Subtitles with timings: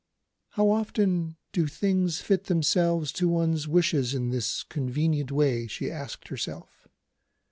[0.53, 6.29] "How often do things fit themselves to one's wishes in this convenient way?" she asked
[6.29, 6.87] herself.